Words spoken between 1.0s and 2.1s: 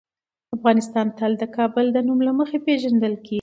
تل د کابل د